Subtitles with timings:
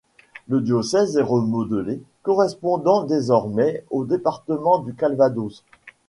[0.47, 5.63] Le diocèse est remodelé, correspondant désormais au département du Calvados.